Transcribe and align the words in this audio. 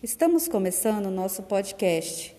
Estamos 0.00 0.46
começando 0.46 1.06
o 1.06 1.10
nosso 1.10 1.42
podcast 1.42 2.32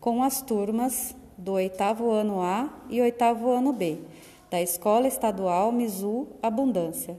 com 0.00 0.20
as 0.20 0.42
turmas 0.42 1.14
do 1.36 1.52
oitavo 1.52 2.10
ano 2.10 2.40
A 2.40 2.68
e 2.90 3.00
oitavo 3.00 3.52
ano 3.52 3.72
B 3.72 4.00
da 4.50 4.60
Escola 4.60 5.06
Estadual 5.06 5.70
Mizu 5.70 6.26
Abundância 6.42 7.16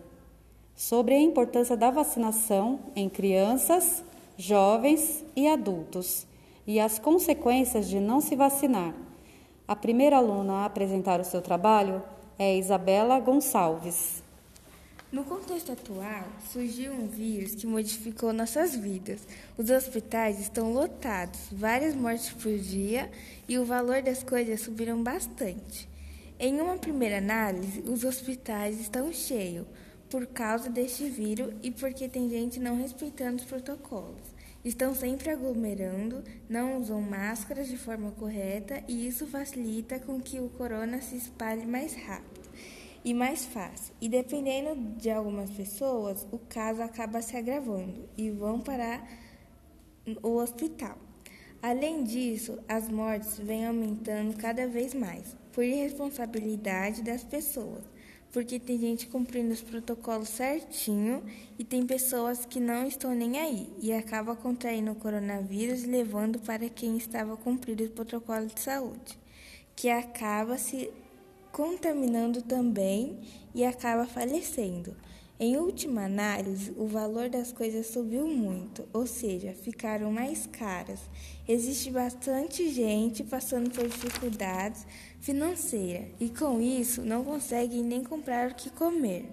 sobre 0.75 1.13
a 1.13 1.21
importância 1.21 1.77
da 1.77 1.89
vacinação 1.89 2.81
em 2.93 3.07
crianças, 3.07 4.03
jovens 4.35 5.23
e 5.33 5.47
adultos 5.47 6.27
e 6.67 6.77
as 6.77 6.99
consequências 6.99 7.87
de 7.87 8.01
não 8.01 8.19
se 8.19 8.35
vacinar. 8.35 8.93
A 9.65 9.77
primeira 9.77 10.17
aluna 10.17 10.55
a 10.55 10.65
apresentar 10.65 11.21
o 11.21 11.25
seu 11.25 11.41
trabalho 11.41 12.03
é 12.37 12.57
Isabela 12.57 13.17
Gonçalves. 13.21 14.21
No 15.11 15.23
contexto 15.23 15.71
atual, 15.71 16.27
surgiu 16.51 16.93
um 16.93 17.07
vírus 17.07 17.55
que 17.55 17.65
modificou 17.65 18.31
nossas 18.31 18.75
vidas. 18.75 19.19
Os 19.57 19.71
hospitais 19.71 20.39
estão 20.39 20.71
lotados, 20.71 21.39
várias 21.51 21.95
mortes 21.95 22.29
por 22.29 22.55
dia 22.55 23.09
e 23.47 23.57
o 23.57 23.65
valor 23.65 24.03
das 24.03 24.21
coisas 24.21 24.61
subiram 24.61 25.01
bastante. 25.01 25.89
Em 26.39 26.61
uma 26.61 26.77
primeira 26.77 27.17
análise, 27.17 27.83
os 27.87 28.03
hospitais 28.03 28.79
estão 28.79 29.11
cheios 29.11 29.65
por 30.11 30.27
causa 30.27 30.69
deste 30.69 31.09
vírus 31.09 31.55
e 31.63 31.71
porque 31.71 32.07
tem 32.07 32.29
gente 32.29 32.59
não 32.59 32.77
respeitando 32.79 33.37
os 33.37 33.49
protocolos. 33.49 34.21
Estão 34.63 34.93
sempre 34.93 35.31
aglomerando, 35.31 36.23
não 36.47 36.79
usam 36.79 37.01
máscaras 37.01 37.67
de 37.67 37.77
forma 37.77 38.11
correta 38.11 38.83
e 38.87 39.07
isso 39.07 39.25
facilita 39.25 39.97
com 39.99 40.21
que 40.21 40.39
o 40.39 40.49
corona 40.49 41.01
se 41.01 41.15
espalhe 41.15 41.65
mais 41.65 41.95
rápido 41.95 42.38
e 43.03 43.13
mais 43.13 43.45
fácil. 43.45 43.93
E 44.01 44.09
dependendo 44.09 44.75
de 44.97 45.09
algumas 45.09 45.49
pessoas, 45.49 46.27
o 46.31 46.37
caso 46.37 46.81
acaba 46.81 47.21
se 47.21 47.35
agravando 47.35 48.07
e 48.17 48.29
vão 48.29 48.59
para 48.59 49.03
o 50.21 50.35
hospital. 50.35 50.97
Além 51.61 52.03
disso, 52.03 52.57
as 52.67 52.87
mortes 52.87 53.37
vêm 53.37 53.65
aumentando 53.65 54.37
cada 54.37 54.65
vez 54.67 54.93
mais 54.93 55.35
por 55.51 55.63
irresponsabilidade 55.63 57.01
das 57.01 57.21
pessoas, 57.23 57.83
porque 58.31 58.57
tem 58.59 58.79
gente 58.79 59.07
cumprindo 59.07 59.51
os 59.51 59.61
protocolos 59.61 60.29
certinho 60.29 61.21
e 61.57 61.65
tem 61.65 61.85
pessoas 61.85 62.45
que 62.45 62.61
não 62.61 62.87
estão 62.87 63.13
nem 63.13 63.39
aí 63.39 63.69
e 63.81 63.91
acaba 63.91 64.37
contraindo 64.37 64.91
o 64.91 64.95
coronavírus 64.95 65.83
levando 65.83 66.39
para 66.39 66.69
quem 66.69 66.95
estava 66.95 67.35
cumprindo 67.35 67.83
os 67.83 67.89
protocolos 67.89 68.53
de 68.53 68.61
saúde, 68.61 69.19
que 69.75 69.89
acaba 69.89 70.57
se 70.57 70.89
contaminando 71.59 72.41
também 72.41 73.19
e 73.53 73.65
acaba 73.65 74.07
falecendo. 74.07 74.95
Em 75.37 75.57
última 75.57 76.05
análise, 76.05 76.73
o 76.77 76.87
valor 76.87 77.27
das 77.27 77.51
coisas 77.51 77.87
subiu 77.87 78.25
muito, 78.29 78.87
ou 78.93 79.05
seja, 79.05 79.51
ficaram 79.51 80.09
mais 80.09 80.47
caras. 80.47 81.01
Existe 81.45 81.91
bastante 81.91 82.69
gente 82.69 83.25
passando 83.25 83.69
por 83.71 83.85
dificuldades 83.89 84.87
financeiras 85.19 86.07
e, 86.17 86.29
com 86.29 86.61
isso, 86.61 87.01
não 87.01 87.25
consegue 87.25 87.81
nem 87.81 88.05
comprar 88.05 88.51
o 88.51 88.55
que 88.55 88.69
comer. 88.69 89.29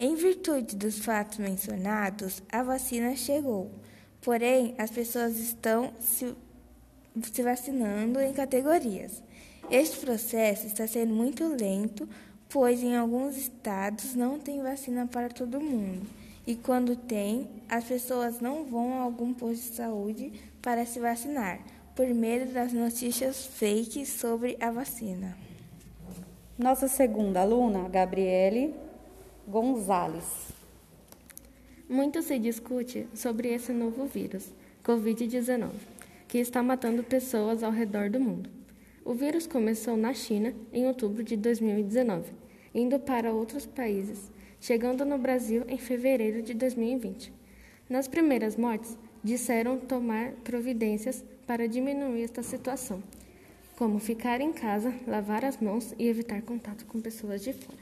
Em 0.00 0.16
virtude 0.16 0.74
dos 0.74 0.98
fatos 0.98 1.38
mencionados, 1.38 2.42
a 2.50 2.64
vacina 2.64 3.14
chegou, 3.14 3.70
porém, 4.20 4.74
as 4.76 4.90
pessoas 4.90 5.38
estão 5.38 5.92
se, 6.00 6.34
se 7.32 7.42
vacinando 7.44 8.18
em 8.18 8.32
categorias. 8.32 9.22
Este 9.70 9.98
processo 9.98 10.66
está 10.66 10.86
sendo 10.86 11.12
muito 11.12 11.46
lento, 11.46 12.08
pois 12.48 12.82
em 12.82 12.96
alguns 12.96 13.36
estados 13.36 14.14
não 14.14 14.38
tem 14.38 14.62
vacina 14.62 15.06
para 15.06 15.28
todo 15.28 15.60
mundo. 15.60 16.06
E 16.46 16.56
quando 16.56 16.96
tem, 16.96 17.46
as 17.68 17.84
pessoas 17.84 18.40
não 18.40 18.64
vão 18.64 18.94
a 18.94 19.02
algum 19.02 19.34
posto 19.34 19.68
de 19.68 19.76
saúde 19.76 20.32
para 20.62 20.86
se 20.86 20.98
vacinar, 20.98 21.60
por 21.94 22.06
medo 22.14 22.50
das 22.50 22.72
notícias 22.72 23.44
fake 23.44 24.06
sobre 24.06 24.56
a 24.58 24.70
vacina. 24.70 25.36
Nossa 26.56 26.88
segunda 26.88 27.42
aluna, 27.42 27.90
Gabriele 27.90 28.74
Gonzalez. 29.46 30.48
Muito 31.86 32.22
se 32.22 32.38
discute 32.38 33.06
sobre 33.14 33.52
esse 33.52 33.72
novo 33.72 34.06
vírus, 34.06 34.50
Covid-19, 34.82 35.72
que 36.26 36.38
está 36.38 36.62
matando 36.62 37.04
pessoas 37.04 37.62
ao 37.62 37.70
redor 37.70 38.08
do 38.08 38.18
mundo. 38.18 38.57
O 39.08 39.14
vírus 39.14 39.46
começou 39.46 39.96
na 39.96 40.12
China 40.12 40.52
em 40.70 40.86
outubro 40.86 41.24
de 41.24 41.34
2019, 41.34 42.30
indo 42.74 43.00
para 43.00 43.32
outros 43.32 43.64
países, 43.64 44.30
chegando 44.60 45.02
no 45.02 45.16
Brasil 45.16 45.64
em 45.66 45.78
fevereiro 45.78 46.42
de 46.42 46.52
2020. 46.52 47.32
Nas 47.88 48.06
primeiras 48.06 48.54
mortes, 48.54 48.98
disseram 49.24 49.78
tomar 49.78 50.32
providências 50.44 51.24
para 51.46 51.66
diminuir 51.66 52.24
esta 52.24 52.42
situação, 52.42 53.02
como 53.78 53.98
ficar 53.98 54.42
em 54.42 54.52
casa, 54.52 54.94
lavar 55.06 55.42
as 55.42 55.56
mãos 55.56 55.94
e 55.98 56.06
evitar 56.06 56.42
contato 56.42 56.84
com 56.84 57.00
pessoas 57.00 57.42
de 57.42 57.54
fora. 57.54 57.78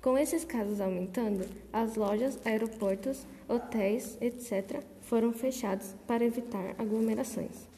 Com 0.00 0.16
esses 0.16 0.44
casos 0.44 0.80
aumentando, 0.80 1.44
as 1.72 1.96
lojas, 1.96 2.38
aeroportos, 2.44 3.26
hotéis, 3.48 4.16
etc., 4.20 4.84
foram 5.00 5.32
fechados 5.32 5.96
para 6.06 6.24
evitar 6.24 6.76
aglomerações. 6.78 7.72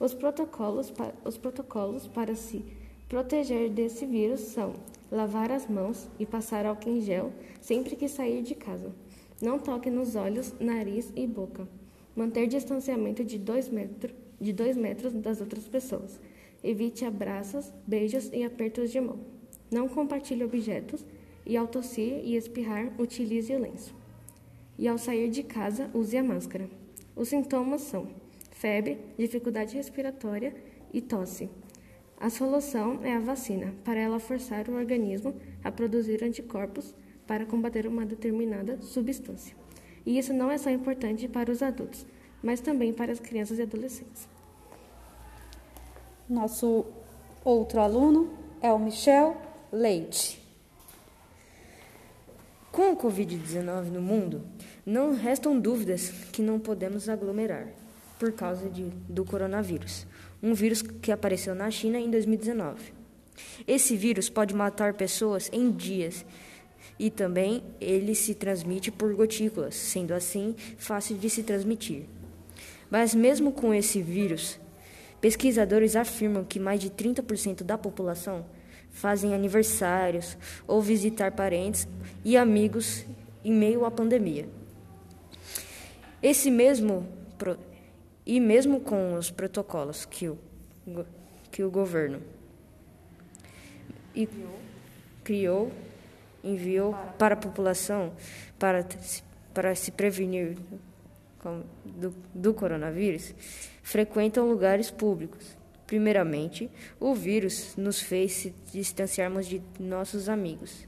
Os 0.00 0.14
protocolos, 0.14 0.90
os 1.26 1.36
protocolos 1.36 2.06
para 2.06 2.34
se 2.34 2.64
proteger 3.06 3.68
desse 3.68 4.06
vírus 4.06 4.40
são 4.40 4.72
lavar 5.12 5.52
as 5.52 5.68
mãos 5.68 6.08
e 6.18 6.24
passar 6.24 6.64
álcool 6.64 6.88
em 6.88 7.02
gel 7.02 7.30
sempre 7.60 7.94
que 7.94 8.08
sair 8.08 8.42
de 8.42 8.54
casa. 8.54 8.90
Não 9.42 9.58
toque 9.58 9.90
nos 9.90 10.16
olhos, 10.16 10.54
nariz 10.58 11.12
e 11.14 11.26
boca. 11.26 11.68
Manter 12.16 12.46
distanciamento 12.46 13.22
de 13.22 13.36
2 13.38 13.68
metro, 13.68 14.14
de 14.40 14.54
dois 14.54 14.74
metros 14.74 15.12
das 15.12 15.38
outras 15.38 15.68
pessoas. 15.68 16.18
Evite 16.64 17.04
abraços, 17.04 17.70
beijos 17.86 18.30
e 18.32 18.42
apertos 18.42 18.90
de 18.90 19.00
mão. 19.02 19.18
Não 19.70 19.86
compartilhe 19.86 20.44
objetos 20.44 21.04
e 21.44 21.58
ao 21.58 21.66
tossir 21.66 22.22
e 22.24 22.36
espirrar, 22.36 22.90
utilize 22.98 23.54
o 23.54 23.58
lenço. 23.58 23.94
E 24.78 24.88
ao 24.88 24.96
sair 24.96 25.28
de 25.28 25.42
casa, 25.42 25.90
use 25.92 26.16
a 26.16 26.24
máscara. 26.24 26.70
Os 27.14 27.28
sintomas 27.28 27.82
são 27.82 28.08
febre, 28.60 28.98
dificuldade 29.18 29.74
respiratória 29.74 30.54
e 30.92 31.00
tosse. 31.00 31.48
A 32.18 32.28
solução 32.28 33.00
é 33.02 33.16
a 33.16 33.18
vacina, 33.18 33.72
para 33.82 33.98
ela 33.98 34.20
forçar 34.20 34.68
o 34.68 34.74
organismo 34.74 35.34
a 35.64 35.72
produzir 35.72 36.22
anticorpos 36.22 36.94
para 37.26 37.46
combater 37.46 37.86
uma 37.86 38.04
determinada 38.04 38.78
substância. 38.82 39.56
E 40.04 40.18
isso 40.18 40.34
não 40.34 40.50
é 40.50 40.58
só 40.58 40.68
importante 40.68 41.26
para 41.26 41.50
os 41.50 41.62
adultos, 41.62 42.06
mas 42.42 42.60
também 42.60 42.92
para 42.92 43.10
as 43.10 43.18
crianças 43.18 43.58
e 43.58 43.62
adolescentes. 43.62 44.28
Nosso 46.28 46.84
outro 47.42 47.80
aluno 47.80 48.30
é 48.60 48.70
o 48.70 48.78
Michel 48.78 49.36
Leite. 49.72 50.38
Com 52.70 52.92
o 52.92 52.96
Covid-19 52.96 53.84
no 53.86 54.02
mundo, 54.02 54.42
não 54.84 55.14
restam 55.14 55.58
dúvidas 55.58 56.10
que 56.30 56.42
não 56.42 56.60
podemos 56.60 57.08
aglomerar 57.08 57.66
por 58.20 58.32
causa 58.32 58.68
de, 58.68 58.84
do 59.08 59.24
coronavírus, 59.24 60.06
um 60.42 60.52
vírus 60.52 60.82
que 60.82 61.10
apareceu 61.10 61.54
na 61.54 61.70
China 61.70 61.98
em 61.98 62.10
2019. 62.10 62.92
Esse 63.66 63.96
vírus 63.96 64.28
pode 64.28 64.54
matar 64.54 64.92
pessoas 64.92 65.48
em 65.50 65.70
dias 65.70 66.26
e 66.98 67.08
também 67.08 67.62
ele 67.80 68.14
se 68.14 68.34
transmite 68.34 68.90
por 68.90 69.14
gotículas, 69.14 69.74
sendo 69.74 70.12
assim 70.12 70.54
fácil 70.76 71.16
de 71.16 71.30
se 71.30 71.42
transmitir. 71.42 72.02
Mas 72.90 73.14
mesmo 73.14 73.52
com 73.52 73.72
esse 73.72 74.02
vírus, 74.02 74.60
pesquisadores 75.18 75.96
afirmam 75.96 76.44
que 76.44 76.60
mais 76.60 76.78
de 76.78 76.90
30% 76.90 77.62
da 77.62 77.78
população 77.78 78.44
fazem 78.90 79.32
aniversários 79.32 80.36
ou 80.68 80.82
visitar 80.82 81.32
parentes 81.32 81.88
e 82.22 82.36
amigos 82.36 83.06
em 83.42 83.52
meio 83.52 83.86
à 83.86 83.90
pandemia. 83.90 84.46
Esse 86.22 86.50
mesmo 86.50 87.08
e 88.30 88.38
mesmo 88.38 88.78
com 88.78 89.14
os 89.14 89.28
protocolos 89.28 90.04
que 90.04 90.28
o, 90.28 90.38
que 91.50 91.64
o 91.64 91.70
governo 91.70 92.22
e 94.14 94.28
criou, 95.24 95.72
enviou 96.44 96.94
para 97.18 97.34
a 97.34 97.36
população 97.36 98.12
para, 98.56 98.86
para 99.52 99.74
se 99.74 99.90
prevenir 99.90 100.56
do, 101.84 102.14
do 102.32 102.54
coronavírus, 102.54 103.34
frequentam 103.82 104.48
lugares 104.48 104.92
públicos. 104.92 105.56
Primeiramente, 105.84 106.70
o 107.00 107.12
vírus 107.12 107.74
nos 107.76 108.00
fez 108.00 108.30
se 108.34 108.54
distanciarmos 108.72 109.44
de 109.44 109.60
nossos 109.76 110.28
amigos 110.28 110.86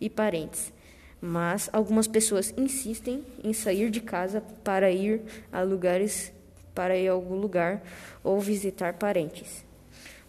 e 0.00 0.08
parentes, 0.08 0.72
mas 1.20 1.68
algumas 1.70 2.06
pessoas 2.06 2.54
insistem 2.56 3.22
em 3.44 3.52
sair 3.52 3.90
de 3.90 4.00
casa 4.00 4.40
para 4.64 4.90
ir 4.90 5.20
a 5.52 5.60
lugares 5.60 6.32
para 6.78 6.96
ir 6.96 7.08
a 7.08 7.12
algum 7.12 7.34
lugar 7.34 7.82
ou 8.22 8.38
visitar 8.38 8.94
parentes. 8.94 9.64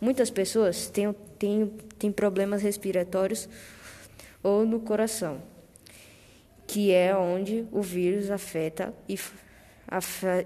Muitas 0.02 0.32
pessoas 0.32 0.90
têm, 0.90 1.14
têm, 1.38 1.68
têm 2.00 2.12
problemas 2.12 2.64
respiratórios 2.64 3.48
ou 4.42 4.66
no 4.66 4.80
coração, 4.80 5.44
que 6.66 6.92
é 6.92 7.16
onde 7.16 7.68
o 7.72 7.84
vírus 7.84 8.32
afeta 8.32 8.92
e 9.08 9.16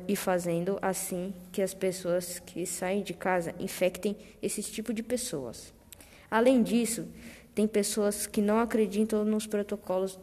e 0.07 0.15
fazendo 0.15 0.79
assim 0.81 1.33
que 1.51 1.61
as 1.61 1.73
pessoas 1.73 2.39
que 2.39 2.65
saem 2.65 3.03
de 3.03 3.13
casa 3.13 3.53
infectem 3.59 4.15
esse 4.41 4.63
tipo 4.63 4.93
de 4.93 5.03
pessoas. 5.03 5.73
Além 6.31 6.63
disso, 6.63 7.05
tem 7.53 7.67
pessoas 7.67 8.25
que 8.25 8.41
não 8.41 8.59
acreditam 8.59 9.25
nos 9.25 9.45
protocolos 9.45 10.17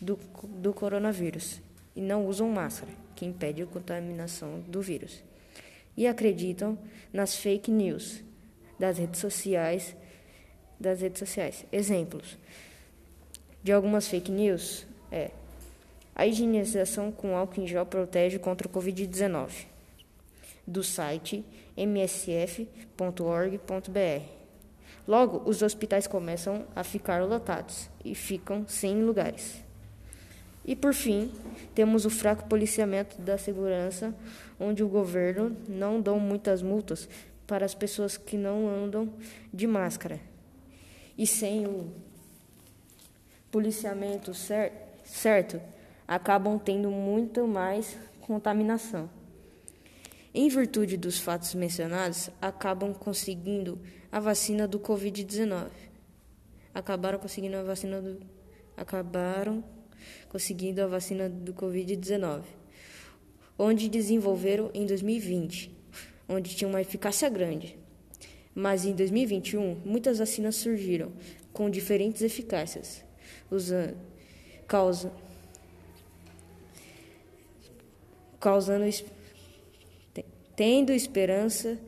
do, 0.00 0.18
do 0.42 0.72
coronavírus 0.72 1.60
e 1.94 2.00
não 2.00 2.26
usam 2.26 2.48
máscara, 2.50 2.90
que 3.16 3.26
impede 3.26 3.62
a 3.62 3.66
contaminação 3.66 4.60
do 4.60 4.80
vírus. 4.80 5.24
E 5.96 6.06
acreditam 6.06 6.78
nas 7.12 7.34
fake 7.34 7.70
news 7.70 8.22
das 8.78 8.98
redes 8.98 9.18
sociais, 9.18 9.96
das 10.78 11.00
redes 11.00 11.18
sociais. 11.18 11.64
Exemplos 11.72 12.38
de 13.66 13.72
algumas 13.72 14.06
fake 14.06 14.30
news 14.30 14.86
é 15.10 15.32
a 16.14 16.24
higienização 16.24 17.10
com 17.10 17.36
álcool 17.36 17.62
em 17.62 17.66
gel 17.66 17.84
protege 17.84 18.38
contra 18.38 18.68
o 18.68 18.70
Covid-19, 18.70 19.66
do 20.64 20.84
site 20.84 21.44
msf.org.br. 21.76 22.68
Logo, 25.06 25.48
os 25.48 25.62
hospitais 25.62 26.06
começam 26.06 26.64
a 26.76 26.82
ficar 26.84 27.24
lotados 27.24 27.90
e 28.04 28.14
ficam 28.14 28.66
sem 28.68 29.02
lugares. 29.02 29.65
E 30.66 30.74
por 30.74 30.92
fim, 30.92 31.30
temos 31.76 32.04
o 32.04 32.10
fraco 32.10 32.48
policiamento 32.48 33.20
da 33.22 33.38
segurança, 33.38 34.12
onde 34.58 34.82
o 34.82 34.88
governo 34.88 35.56
não 35.68 36.00
dá 36.00 36.12
muitas 36.14 36.60
multas 36.60 37.08
para 37.46 37.64
as 37.64 37.72
pessoas 37.72 38.16
que 38.16 38.36
não 38.36 38.68
andam 38.68 39.12
de 39.54 39.64
máscara. 39.64 40.18
E 41.16 41.24
sem 41.24 41.66
o 41.68 41.92
policiamento 43.48 44.34
cer 44.34 44.72
certo, 45.04 45.60
acabam 46.06 46.58
tendo 46.58 46.90
muito 46.90 47.46
mais 47.46 47.96
contaminação. 48.20 49.08
Em 50.34 50.48
virtude 50.48 50.96
dos 50.96 51.20
fatos 51.20 51.54
mencionados, 51.54 52.28
acabam 52.42 52.92
conseguindo 52.92 53.78
a 54.10 54.18
vacina 54.18 54.66
do 54.66 54.80
Covid-19. 54.80 55.68
Acabaram 56.74 57.20
conseguindo 57.20 57.56
a 57.56 57.62
vacina 57.62 58.02
do 58.02 58.20
acabaram 58.76 59.64
conseguindo 60.28 60.82
a 60.82 60.86
vacina 60.86 61.28
do 61.28 61.52
Covid-19, 61.54 62.42
onde 63.58 63.88
desenvolveram 63.88 64.70
em 64.74 64.86
2020, 64.86 65.70
onde 66.28 66.54
tinha 66.54 66.68
uma 66.68 66.80
eficácia 66.80 67.28
grande. 67.28 67.78
Mas 68.54 68.84
em 68.84 68.92
2021, 68.92 69.82
muitas 69.84 70.18
vacinas 70.18 70.56
surgiram 70.56 71.12
com 71.52 71.70
diferentes 71.70 72.22
eficácias, 72.22 73.04
usando 73.50 73.96
causa 74.66 75.12
causando 78.40 78.84
tendo 80.54 80.92
esperança 80.92 81.78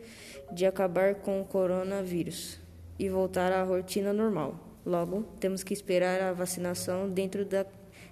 de 0.52 0.66
acabar 0.66 1.14
com 1.16 1.40
o 1.40 1.44
coronavírus 1.44 2.58
e 2.98 3.08
voltar 3.08 3.52
à 3.52 3.62
rotina 3.62 4.12
normal. 4.12 4.58
Logo, 4.84 5.22
temos 5.38 5.62
que 5.62 5.72
esperar 5.72 6.20
a 6.20 6.32
vacinação 6.32 7.08
dentro 7.08 7.44
da, 7.44 7.64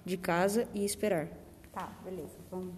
de 0.07 0.17
casa 0.17 0.67
e 0.73 0.83
esperar. 0.85 1.27
Tá, 1.71 1.99
beleza. 2.03 2.39
Vamos. 2.49 2.73